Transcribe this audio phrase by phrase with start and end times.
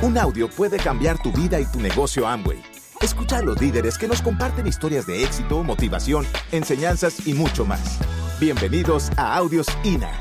[0.00, 2.62] Un audio puede cambiar tu vida y tu negocio Amway.
[3.00, 7.98] Escucha a los líderes que nos comparten historias de éxito, motivación, enseñanzas y mucho más.
[8.38, 10.20] Bienvenidos a Audios INA.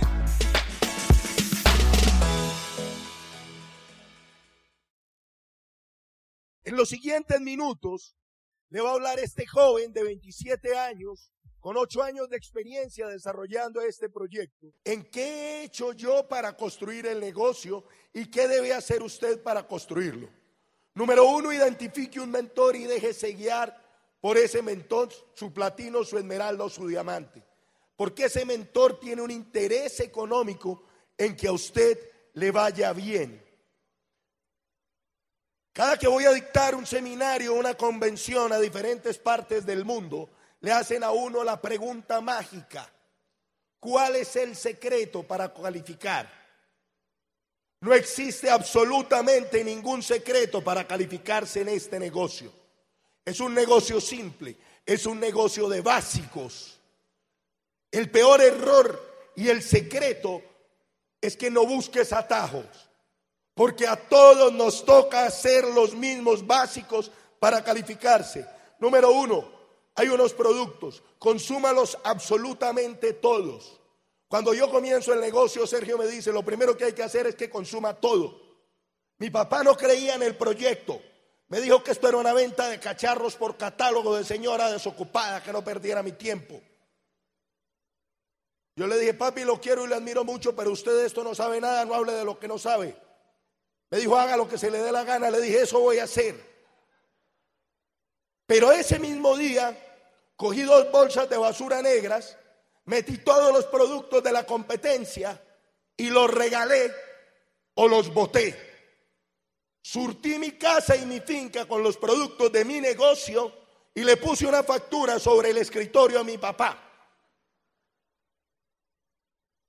[6.63, 8.17] En los siguientes minutos
[8.69, 13.81] le va a hablar este joven de 27 años con ocho años de experiencia desarrollando
[13.81, 19.01] este proyecto, ¿en qué he hecho yo para construir el negocio y qué debe hacer
[19.01, 20.29] usted para construirlo?
[20.93, 23.85] Número uno, identifique un mentor y déjese guiar
[24.19, 27.43] por ese mentor, su platino, su esmeralda o su diamante.
[27.95, 30.83] Porque ese mentor tiene un interés económico
[31.17, 31.99] en que a usted
[32.33, 33.43] le vaya bien.
[35.73, 40.71] Cada que voy a dictar un seminario, una convención a diferentes partes del mundo, le
[40.71, 42.91] hacen a uno la pregunta mágica.
[43.79, 46.29] ¿Cuál es el secreto para calificar?
[47.81, 52.51] No existe absolutamente ningún secreto para calificarse en este negocio.
[53.23, 56.79] Es un negocio simple, es un negocio de básicos.
[57.91, 60.41] El peor error y el secreto
[61.21, 62.65] es que no busques atajos,
[63.53, 68.47] porque a todos nos toca hacer los mismos básicos para calificarse.
[68.79, 69.56] Número uno,
[69.97, 73.79] hay unos productos, consúmalos absolutamente todos.
[74.27, 77.33] Cuando yo comienzo el negocio, Sergio me dice, lo primero que hay que hacer es
[77.33, 78.39] que consuma todo.
[79.17, 81.01] Mi papá no creía en el proyecto.
[81.47, 85.51] Me dijo que esto era una venta de cacharros por catálogo de señora desocupada, que
[85.51, 86.61] no perdiera mi tiempo.
[88.75, 91.33] Yo le dije, papi, lo quiero y le admiro mucho, pero usted de esto no
[91.33, 92.95] sabe nada, no hable de lo que no sabe.
[93.89, 95.31] Me dijo, haga lo que se le dé la gana.
[95.31, 96.39] Le dije, eso voy a hacer.
[98.45, 99.75] Pero ese mismo día
[100.37, 102.37] Cogí dos bolsas de basura negras,
[102.85, 105.43] metí todos los productos de la competencia
[105.97, 106.93] y los regalé
[107.73, 108.55] o los boté.
[109.81, 113.51] Surtí mi casa y mi finca con los productos de mi negocio
[113.95, 116.83] y le puse una factura sobre el escritorio a mi papá.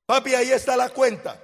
[0.05, 1.43] Papi, ahí está la cuenta.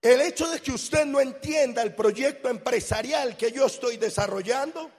[0.00, 4.97] El hecho de que usted no entienda el proyecto empresarial que yo estoy desarrollando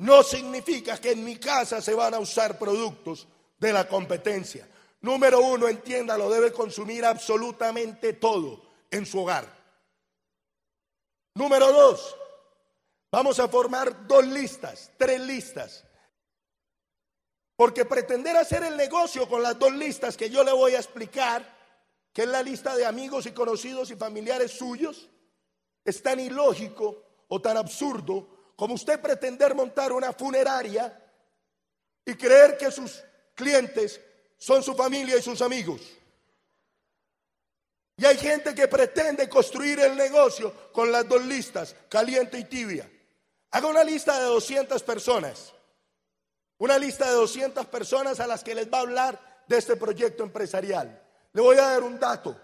[0.00, 3.28] no significa que en mi casa se van a usar productos
[3.58, 4.66] de la competencia.
[5.02, 9.46] Número uno, entiéndalo, debe consumir absolutamente todo en su hogar.
[11.34, 12.16] Número dos,
[13.12, 15.84] vamos a formar dos listas, tres listas.
[17.54, 21.58] Porque pretender hacer el negocio con las dos listas que yo le voy a explicar,
[22.14, 25.10] que es la lista de amigos y conocidos y familiares suyos,
[25.84, 30.94] es tan ilógico o tan absurdo como usted pretender montar una funeraria
[32.04, 33.02] y creer que sus
[33.34, 33.98] clientes
[34.36, 35.80] son su familia y sus amigos.
[37.96, 42.86] Y hay gente que pretende construir el negocio con las dos listas, caliente y tibia.
[43.50, 45.54] Haga una lista de 200 personas.
[46.58, 50.22] Una lista de 200 personas a las que les va a hablar de este proyecto
[50.22, 51.02] empresarial.
[51.32, 52.38] Le voy a dar un dato.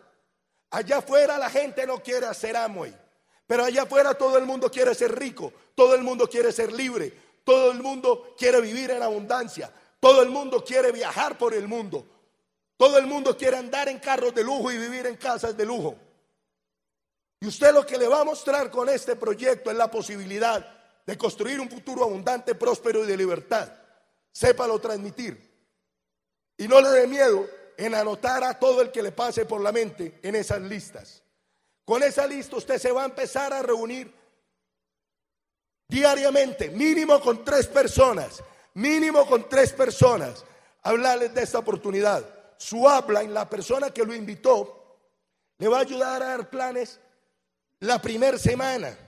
[0.71, 3.06] Allá afuera la gente no quiere hacer Amway.
[3.47, 7.13] Pero allá afuera todo el mundo quiere ser rico, todo el mundo quiere ser libre,
[7.45, 12.05] todo el mundo quiere vivir en abundancia, todo el mundo quiere viajar por el mundo,
[12.77, 15.97] todo el mundo quiere andar en carros de lujo y vivir en casas de lujo.
[17.41, 20.67] Y usted lo que le va a mostrar con este proyecto es la posibilidad
[21.07, 23.73] de construir un futuro abundante, próspero y de libertad.
[24.33, 25.47] Sépalo transmitir.
[26.59, 27.47] Y no le dé miedo
[27.77, 31.23] en anotar a todo el que le pase por la mente en esas listas.
[31.87, 34.13] Con esa lista usted se va a empezar a reunir
[35.87, 38.43] diariamente, mínimo con tres personas,
[38.75, 40.45] mínimo con tres personas,
[40.83, 42.29] hablarles de esta oportunidad.
[42.59, 44.99] Su habla en la persona que lo invitó
[45.59, 46.99] le va a ayudar a dar planes
[47.79, 48.99] la primera semana.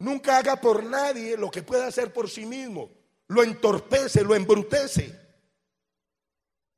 [0.00, 2.90] Nunca haga por nadie lo que pueda hacer por sí mismo.
[3.28, 5.16] Lo entorpece, lo embrutece.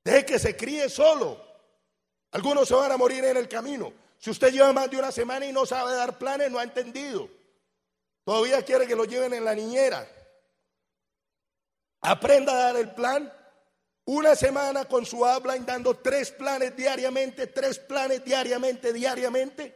[0.04, 1.42] Deje que se críe solo.
[2.32, 3.94] Algunos se van a morir en el camino.
[4.20, 7.30] Si usted lleva más de una semana y no sabe dar planes, no ha entendido.
[8.22, 10.06] Todavía quiere que lo lleven en la niñera.
[12.02, 13.32] Aprenda a dar el plan.
[14.04, 19.74] Una semana con su habla dando tres planes diariamente, tres planes diariamente, diariamente.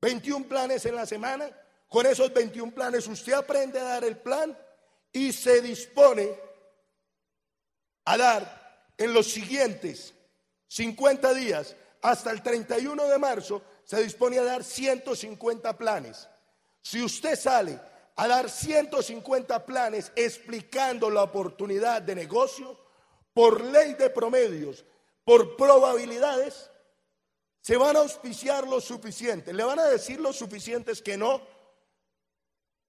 [0.00, 1.50] 21 planes en la semana.
[1.86, 4.56] Con esos 21 planes usted aprende a dar el plan
[5.12, 6.34] y se dispone
[8.06, 10.14] a dar en los siguientes
[10.68, 16.28] 50 días hasta el 31 de marzo se dispone a dar 150 planes.
[16.82, 17.80] Si usted sale
[18.16, 22.78] a dar 150 planes explicando la oportunidad de negocio,
[23.32, 24.84] por ley de promedios,
[25.24, 26.70] por probabilidades,
[27.62, 29.54] Se van a auspiciar los suficientes.
[29.54, 31.40] Le van a decir los suficientes que no.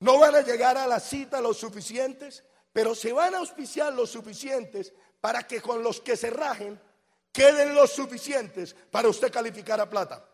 [0.01, 4.09] No van a llegar a la cita los suficientes, pero se van a auspiciar los
[4.09, 4.91] suficientes
[5.21, 6.77] para que con los que se rajen
[7.35, 10.25] queden los suficientes para usted calificar a plata.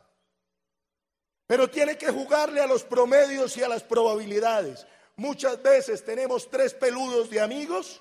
[1.48, 4.86] Pero tiene que jugarle a los promedios y a las probabilidades.
[5.15, 8.00] Muchas veces tenemos tres peludos de amigos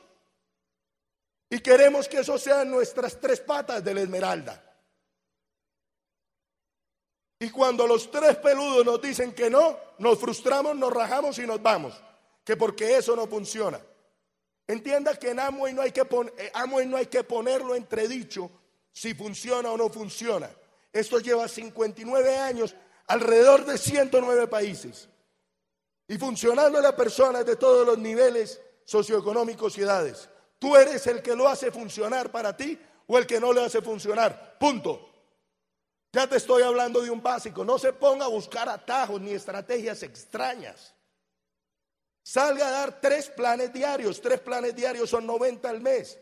[1.49, 4.62] y queremos que eso sean nuestras tres patas de la esmeralda.
[7.38, 11.62] Y cuando los tres peludos nos dicen que no, nos frustramos, nos rajamos y nos
[11.62, 11.99] vamos.
[12.44, 13.81] Que porque eso no funciona.
[14.67, 16.52] Entienda que en Amway no hay que, eh,
[16.87, 18.50] no hay que ponerlo entredicho
[18.92, 20.50] si funciona o no funciona.
[20.92, 22.75] Esto lleva 59 años,
[23.06, 25.08] alrededor de 109 países.
[26.08, 30.28] Y funcionando la personas de todos los niveles socioeconómicos y edades.
[30.58, 33.81] Tú eres el que lo hace funcionar para ti o el que no lo hace
[33.81, 34.58] funcionar.
[34.58, 35.08] Punto.
[36.12, 37.64] Ya te estoy hablando de un básico.
[37.64, 40.94] No se ponga a buscar atajos ni estrategias extrañas.
[42.22, 44.20] Salga a dar tres planes diarios.
[44.20, 46.19] Tres planes diarios son 90 al mes.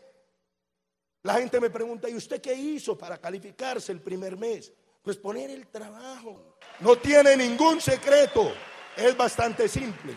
[1.23, 4.71] La gente me pregunta, ¿y usted qué hizo para calificarse el primer mes?
[5.01, 6.57] Pues poner el trabajo.
[6.79, 8.53] No tiene ningún secreto.
[8.95, 10.15] Es bastante simple.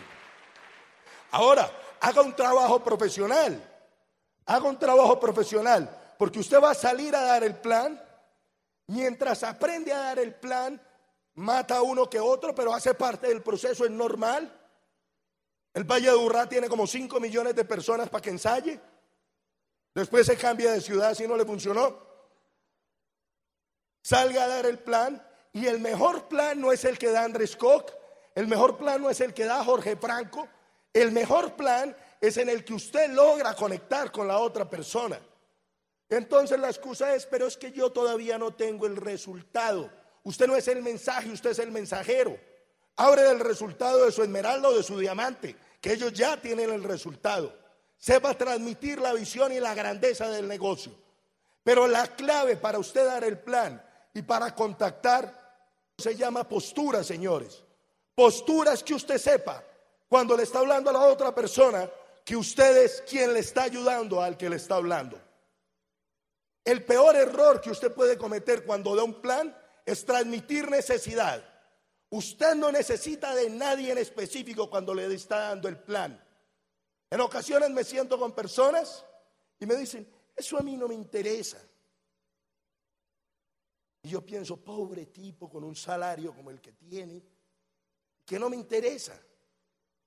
[1.31, 1.69] Ahora,
[1.99, 3.61] haga un trabajo profesional.
[4.45, 6.15] Haga un trabajo profesional.
[6.17, 7.99] Porque usted va a salir a dar el plan
[8.87, 10.81] Mientras aprende a dar el plan,
[11.35, 14.51] mata a uno que otro, pero hace parte del proceso, es normal.
[15.73, 18.79] El Valle de Urrá tiene como 5 millones de personas para que ensaye.
[19.93, 22.01] Después se cambia de ciudad si no le funcionó.
[24.01, 27.55] Salga a dar el plan y el mejor plan no es el que da Andrés
[27.55, 27.91] Koch,
[28.35, 30.47] el mejor plan no es el que da Jorge Franco,
[30.91, 35.19] el mejor plan es en el que usted logra conectar con la otra persona.
[36.09, 39.89] Entonces la excusa es, pero es que yo todavía no tengo el resultado.
[40.23, 42.37] Usted no es el mensaje, usted es el mensajero.
[42.95, 46.83] Abre el resultado de su esmeralda o de su diamante, que ellos ya tienen el
[46.83, 47.62] resultado.
[47.97, 50.93] Sepa transmitir la visión y la grandeza del negocio.
[51.63, 53.81] Pero la clave para usted dar el plan
[54.13, 55.41] y para contactar
[55.97, 57.63] se llama postura, señores.
[58.15, 59.63] Postura es que usted sepa
[60.09, 61.89] cuando le está hablando a la otra persona
[62.25, 65.19] que usted es quien le está ayudando al que le está hablando.
[66.63, 69.55] El peor error que usted puede cometer cuando da un plan
[69.85, 71.43] es transmitir necesidad.
[72.09, 76.23] Usted no necesita de nadie en específico cuando le está dando el plan.
[77.13, 79.05] En ocasiones me siento con personas
[79.59, 81.59] y me dicen, eso a mí no me interesa.
[84.01, 87.21] Y yo pienso, pobre tipo con un salario como el que tiene,
[88.25, 89.13] que no me interesa.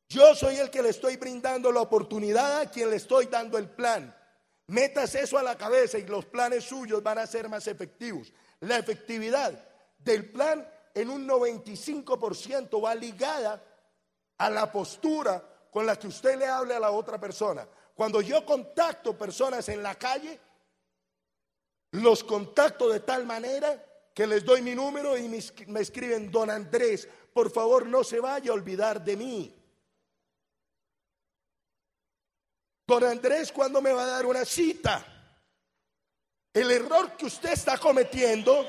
[0.08, 3.70] Yo soy el que le estoy brindando la oportunidad a quien le estoy dando el
[3.70, 4.12] plan.
[4.67, 8.32] Metas eso a la cabeza y los planes suyos van a ser más efectivos.
[8.58, 9.64] La efectividad
[9.99, 13.64] del plan en un 95% va ligada
[14.38, 17.69] a la postura con la que usted le hable a la otra persona.
[17.94, 20.40] Cuando yo contacto personas en la calle,
[21.90, 23.84] los contacto de tal manera
[24.14, 28.52] que les doy mi número y me escriben, don Andrés, por favor no se vaya
[28.52, 29.55] a olvidar de mí.
[32.87, 35.05] Don Andrés, ¿cuándo me va a dar una cita?
[36.55, 38.67] El error que usted está cometiendo,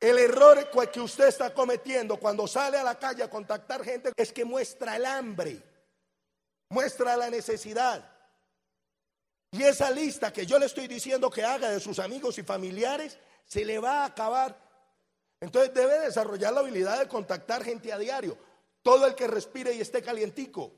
[0.00, 4.32] el error que usted está cometiendo cuando sale a la calle a contactar gente es
[4.32, 5.60] que muestra el hambre,
[6.70, 8.08] muestra la necesidad.
[9.50, 13.18] Y esa lista que yo le estoy diciendo que haga de sus amigos y familiares,
[13.44, 14.56] se le va a acabar.
[15.40, 18.38] Entonces debe desarrollar la habilidad de contactar gente a diario.
[18.82, 20.72] Todo el que respire y esté calientico.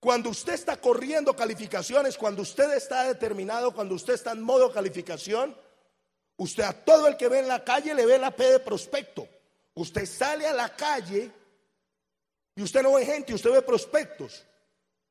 [0.00, 5.56] Cuando usted está corriendo calificaciones, cuando usted está determinado, cuando usted está en modo calificación,
[6.36, 9.28] usted a todo el que ve en la calle le ve la P de prospecto.
[9.74, 11.30] Usted sale a la calle
[12.54, 14.44] y usted no ve gente, usted ve prospectos.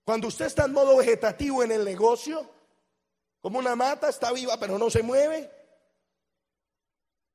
[0.03, 2.49] Cuando usted está en modo vegetativo en el negocio,
[3.41, 5.51] como una mata, está viva pero no se mueve,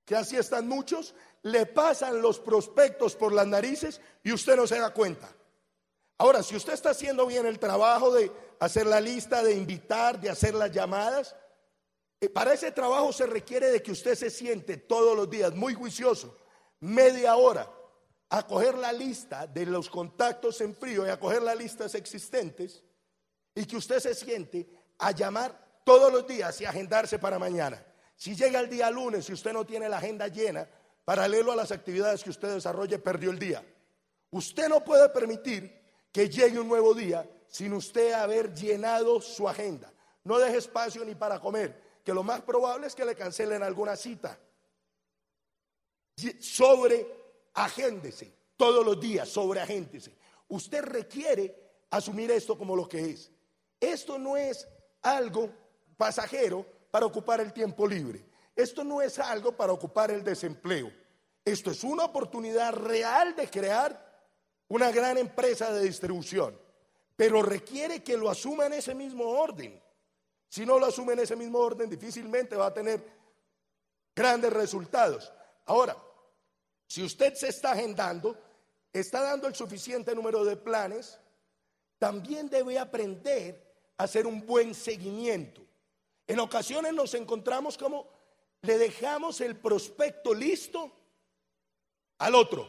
[0.04, 4.78] que así están muchos, le pasan los prospectos por las narices y usted no se
[4.78, 5.32] da cuenta.
[6.18, 10.28] Ahora, si usted está haciendo bien el trabajo de hacer la lista, de invitar, de
[10.28, 11.34] hacer las llamadas,
[12.28, 16.36] para ese trabajo se requiere de que usted se siente todos los días muy juicioso,
[16.80, 17.70] media hora,
[18.28, 22.82] a coger la lista de los contactos en frío y a coger las listas existentes
[23.54, 27.84] y que usted se siente a llamar todos los días y agendarse para mañana.
[28.14, 30.68] Si llega el día lunes y usted no tiene la agenda llena,
[31.04, 33.64] paralelo a las actividades que usted desarrolle, perdió el día.
[34.30, 35.80] Usted no puede permitir
[36.12, 39.92] que llegue un nuevo día sin usted haber llenado su agenda.
[40.22, 43.94] No deje espacio ni para comer, que lo más probable es que le cancelen alguna
[43.94, 44.36] cita.
[46.40, 47.06] Sobre
[47.54, 50.12] agéndese, todos los días, sobre agéndese.
[50.48, 51.54] Usted requiere
[51.88, 53.30] asumir esto como lo que es.
[53.78, 54.66] Esto no es
[55.02, 55.50] algo
[55.96, 58.26] pasajero para ocupar el tiempo libre.
[58.56, 60.92] Esto no es algo para ocupar el desempleo.
[61.44, 64.24] Esto es una oportunidad real de crear
[64.66, 66.58] una gran empresa de distribución,
[67.14, 69.80] pero requiere que lo asuma en ese mismo orden.
[70.50, 73.02] Si no lo asume en ese mismo orden, difícilmente va a tener
[74.14, 75.32] grandes resultados.
[75.64, 75.96] Ahora,
[76.88, 78.36] si usted se está agendando,
[78.92, 81.20] está dando el suficiente número de planes,
[81.98, 85.62] también debe aprender a hacer un buen seguimiento.
[86.26, 88.08] En ocasiones nos encontramos como
[88.62, 90.90] le dejamos el prospecto listo
[92.18, 92.68] al otro.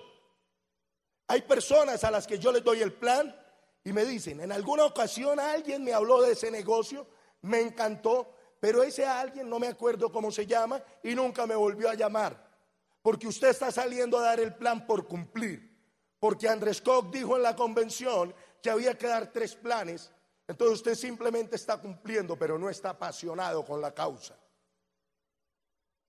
[1.27, 3.35] Hay personas a las que yo les doy el plan
[3.83, 7.07] y me dicen, en alguna ocasión alguien me habló de ese negocio,
[7.41, 11.89] me encantó, pero ese alguien no me acuerdo cómo se llama y nunca me volvió
[11.89, 12.49] a llamar.
[13.01, 15.71] Porque usted está saliendo a dar el plan por cumplir.
[16.19, 20.11] Porque Andrés Koch dijo en la convención que había que dar tres planes.
[20.47, 24.37] Entonces usted simplemente está cumpliendo, pero no está apasionado con la causa.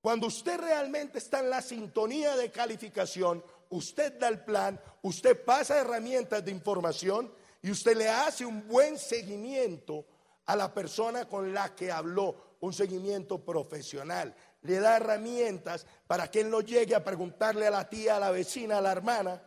[0.03, 5.79] Cuando usted realmente está en la sintonía de calificación, usted da el plan, usted pasa
[5.79, 10.05] herramientas de información y usted le hace un buen seguimiento
[10.53, 14.35] a la persona con la que habló, un seguimiento profesional.
[14.63, 18.31] Le da herramientas para que él no llegue a preguntarle a la tía, a la
[18.31, 19.43] vecina, a la hermana,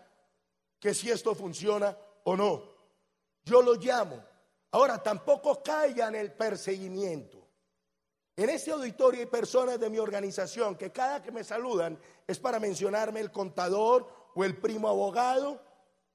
[0.80, 2.64] que si esto funciona o no.
[3.44, 4.22] Yo lo llamo.
[4.72, 7.48] Ahora, tampoco caiga en el perseguimiento.
[8.36, 11.98] En este auditorio hay personas de mi organización que cada que me saludan
[12.28, 15.62] es para mencionarme el contador o el primo abogado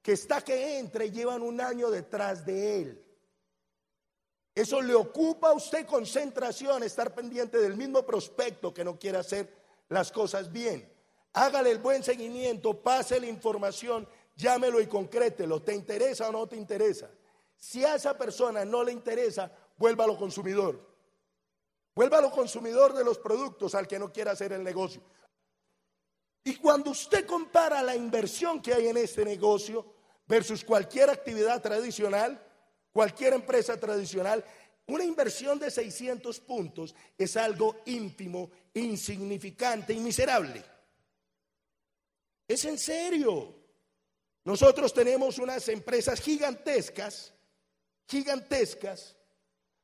[0.02, 3.10] que está que entre y llevan un año detrás de él.
[4.54, 9.52] Eso le ocupa a usted concentración, estar pendiente del mismo prospecto que no quiere hacer
[9.88, 10.90] las cosas bien.
[11.33, 15.62] Hágale el buen seguimiento, pase la información, llámelo y concrételo.
[15.62, 17.09] ¿Te interesa o no te interesa?
[17.57, 20.90] Si a esa persona no le interesa, vuélvalo consumidor.
[21.95, 25.02] Vuélvalo consumidor de los productos al que no quiera hacer el negocio.
[26.42, 29.85] Y cuando usted compara la inversión que hay en este negocio
[30.26, 32.42] versus cualquier actividad tradicional,
[32.92, 34.44] cualquier empresa tradicional,
[34.87, 40.64] una inversión de 600 puntos es algo ínfimo, insignificante y miserable.
[42.49, 43.54] Es en serio.
[44.44, 47.32] Nosotros tenemos unas empresas gigantescas,
[48.09, 49.16] gigantescas,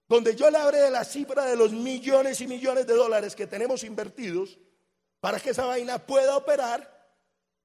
[0.08, 3.46] donde yo le hablé de la cifra de los millones y millones de dólares que
[3.46, 4.58] tenemos invertidos
[5.20, 7.14] para que esa vaina pueda operar,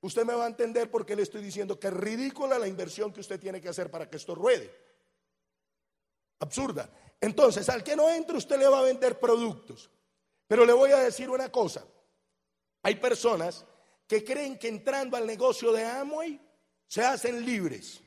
[0.01, 3.13] usted me va a entender por qué le estoy diciendo que es ridícula la inversión
[3.13, 4.90] que usted tiene que hacer para que esto ruede.
[6.41, 6.89] Absurda.
[7.21, 9.89] Entonces, al que no entre, usted le va a vender productos.
[10.48, 11.86] Pero le voy a decir una cosa.
[12.83, 13.65] Hay personas
[14.07, 16.41] que creen que entrando al negocio de Amway
[16.88, 18.01] se hacen libres.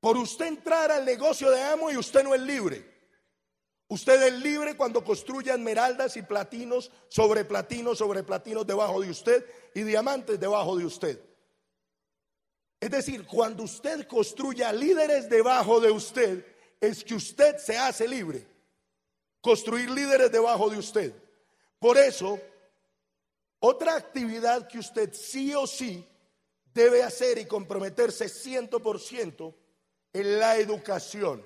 [0.00, 2.90] Por usted entrar al negocio de amo y usted no es libre.
[3.88, 9.44] Usted es libre cuando construya esmeraldas y platinos sobre platinos sobre platinos debajo de usted
[9.74, 11.29] y diamantes debajo de usted.
[12.80, 16.46] Es decir, cuando usted construya líderes debajo de usted,
[16.80, 18.46] es que usted se hace libre.
[19.42, 21.14] Construir líderes debajo de usted.
[21.78, 22.40] Por eso,
[23.58, 26.06] otra actividad que usted sí o sí
[26.72, 29.54] debe hacer y comprometerse ciento por ciento
[30.12, 31.44] en la educación.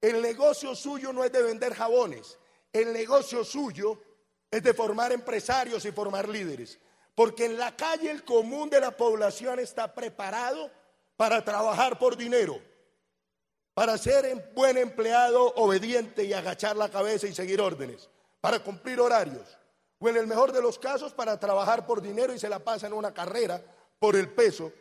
[0.00, 2.38] El negocio suyo no es de vender jabones,
[2.72, 4.00] el negocio suyo
[4.50, 6.78] es de formar empresarios y formar líderes.
[7.20, 10.70] Porque en la calle el común de la población está preparado
[11.18, 12.58] para trabajar por dinero,
[13.74, 18.08] para ser un buen empleado, obediente y agachar la cabeza y seguir órdenes,
[18.40, 19.58] para cumplir horarios.
[19.98, 22.86] O en el mejor de los casos, para trabajar por dinero y se la pasa
[22.86, 23.62] en una carrera
[23.98, 24.72] por el peso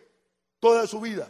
[0.62, 1.30] toda su vida.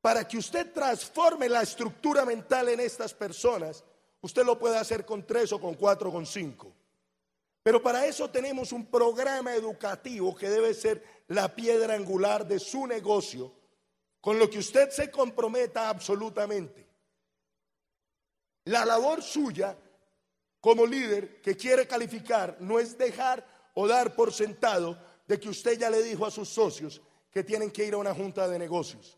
[0.00, 3.84] Para que usted transforme la estructura mental en estas personas,
[4.22, 6.72] usted lo puede hacer con tres o con cuatro o con cinco.
[7.62, 12.86] Pero para eso tenemos un programa educativo que debe ser la piedra angular de su
[12.86, 13.52] negocio,
[14.20, 16.86] con lo que usted se comprometa absolutamente.
[18.64, 19.76] La labor suya
[20.60, 25.78] como líder que quiere calificar no es dejar o dar por sentado de que usted
[25.78, 27.00] ya le dijo a sus socios
[27.30, 29.16] que tienen que ir a una junta de negocios.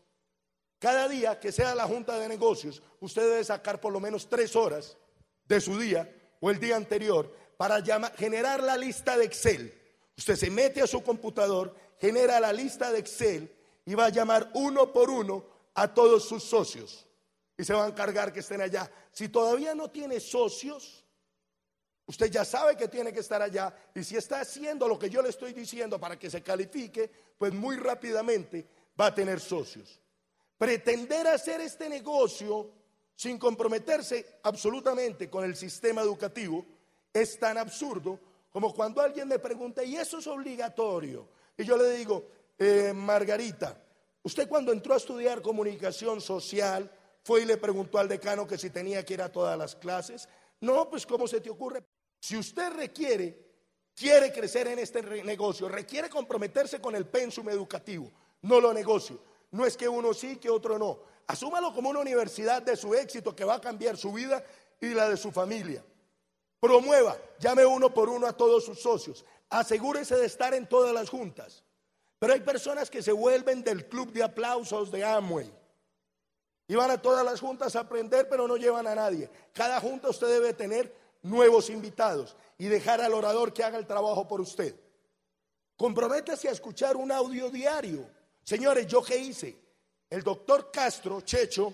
[0.79, 4.55] Cada día que sea la junta de negocios, usted debe sacar por lo menos tres
[4.55, 4.97] horas
[5.45, 7.33] de su día o el día anterior
[7.63, 7.81] para
[8.17, 9.73] generar la lista de Excel.
[10.17, 13.49] Usted se mete a su computador, genera la lista de Excel
[13.85, 17.07] y va a llamar uno por uno a todos sus socios.
[17.57, 18.91] Y se va a encargar que estén allá.
[19.13, 21.05] Si todavía no tiene socios,
[22.05, 25.21] Usted ya sabe que tiene que estar allá y si está haciendo lo que yo
[25.21, 28.67] le estoy diciendo para que se califique, pues muy rápidamente
[28.99, 30.01] va a tener socios.
[30.57, 32.71] Pretender hacer este negocio
[33.15, 36.65] sin comprometerse absolutamente con el sistema educativo
[37.13, 38.19] es tan absurdo
[38.51, 41.27] como cuando alguien me pregunta, ¿y eso es obligatorio?
[41.57, 42.27] Y yo le digo,
[42.57, 43.81] eh, Margarita,
[44.21, 46.91] usted cuando entró a estudiar comunicación social,
[47.23, 50.27] fue y le preguntó al decano que si tenía que ir a todas las clases.
[50.59, 51.83] No, pues ¿cómo se te ocurre?
[52.19, 53.37] Si usted requiere,
[53.95, 59.19] quiere crecer en este negocio, requiere comprometerse con el pensum educativo, no lo negocio.
[59.51, 60.99] No es que uno sí, que otro no.
[61.27, 64.43] Asúmalo como una universidad de su éxito que va a cambiar su vida
[64.81, 65.83] y la de su familia.
[66.63, 69.25] Promueva, llame uno por uno a todos sus socios.
[69.49, 71.61] Asegúrese de estar en todas las juntas.
[72.19, 75.53] Pero hay personas que se vuelven del club de aplausos de Amway.
[76.69, 79.29] Y van a todas las juntas a aprender, pero no llevan a nadie.
[79.51, 84.25] Cada junta usted debe tener nuevos invitados y dejar al orador que haga el trabajo
[84.25, 84.73] por usted.
[85.75, 88.09] Comprométase a escuchar un audio diario.
[88.41, 89.57] Señores, ¿yo qué hice?
[90.09, 91.73] El doctor Castro, Checho,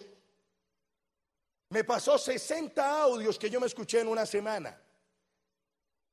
[1.69, 4.79] me pasó 60 audios que yo me escuché en una semana.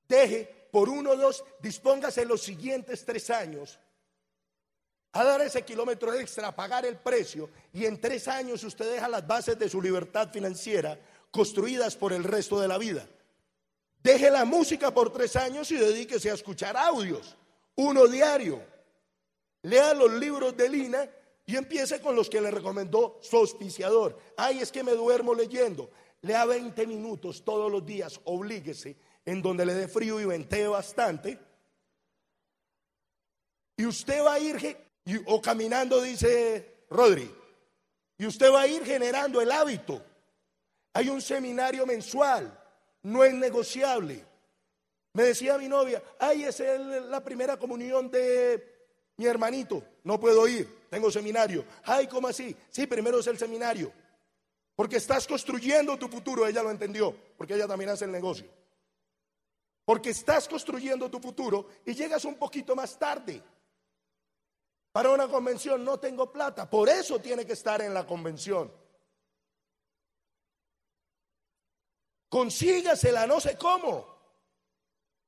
[0.07, 3.79] Deje por uno o dos, dispóngase los siguientes tres años
[5.13, 9.09] a dar ese kilómetro extra, a pagar el precio, y en tres años usted deja
[9.09, 13.09] las bases de su libertad financiera construidas por el resto de la vida.
[14.03, 17.35] Deje la música por tres años y dedíquese a escuchar audios,
[17.77, 18.63] uno diario.
[19.63, 21.09] Lea los libros de Lina
[21.47, 24.19] y empiece con los que le recomendó su auspiciador.
[24.37, 25.91] Ay, es que me duermo leyendo.
[26.23, 31.39] Lea 20 minutos todos los días, oblíguese, en donde le dé frío y ventee bastante.
[33.77, 34.77] Y usted va a ir,
[35.27, 37.31] o caminando, dice Rodri,
[38.19, 40.03] y usted va a ir generando el hábito.
[40.93, 42.63] Hay un seminario mensual
[43.07, 44.25] no es negociable.
[45.13, 48.63] Me decía mi novia, ay, es la primera comunión de
[49.17, 51.65] mi hermanito, no puedo ir, tengo seminario.
[51.85, 52.57] Ay, ¿cómo así?
[52.71, 53.93] Sí, primero es el seminario.
[54.75, 58.47] Porque estás construyendo tu futuro, ella lo entendió, porque ella también hace el negocio.
[59.85, 63.43] Porque estás construyendo tu futuro y llegas un poquito más tarde.
[64.93, 68.73] Para una convención no tengo plata, por eso tiene que estar en la convención.
[72.29, 74.16] Consígasela, no sé cómo.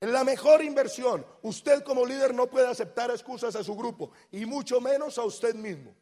[0.01, 1.27] Es la mejor inversión.
[1.43, 5.55] Usted como líder no puede aceptar excusas a su grupo y mucho menos a usted
[5.55, 5.95] mismo.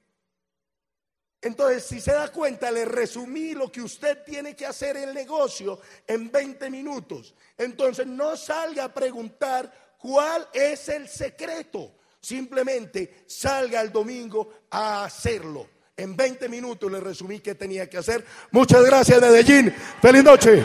[1.41, 5.15] Entonces, si se da cuenta, le resumí lo que usted tiene que hacer en el
[5.15, 7.35] negocio en 20 minutos.
[7.57, 11.95] Entonces, no salga a preguntar cuál es el secreto.
[12.21, 15.69] Simplemente salga el domingo a hacerlo.
[15.97, 18.25] En 20 minutos le resumí qué tenía que hacer.
[18.51, 19.73] Muchas gracias, Medellín.
[20.03, 20.65] Feliz noche.